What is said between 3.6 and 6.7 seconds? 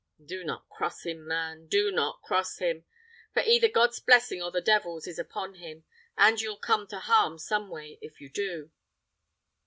God's blessing or the devil's is upon him, and you'll